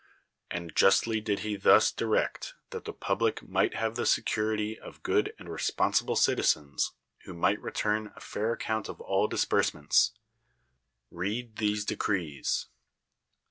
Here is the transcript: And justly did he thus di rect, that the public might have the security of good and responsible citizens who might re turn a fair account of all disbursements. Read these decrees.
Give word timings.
And 0.49 0.75
justly 0.75 1.21
did 1.21 1.41
he 1.41 1.55
thus 1.55 1.91
di 1.91 2.05
rect, 2.05 2.55
that 2.71 2.85
the 2.85 2.91
public 2.91 3.47
might 3.47 3.75
have 3.75 3.95
the 3.95 4.07
security 4.07 4.79
of 4.79 5.03
good 5.03 5.31
and 5.37 5.47
responsible 5.47 6.15
citizens 6.15 6.93
who 7.25 7.35
might 7.35 7.61
re 7.61 7.71
turn 7.71 8.11
a 8.15 8.19
fair 8.19 8.51
account 8.51 8.89
of 8.89 8.99
all 8.99 9.27
disbursements. 9.27 10.13
Read 11.11 11.57
these 11.57 11.85
decrees. 11.85 12.65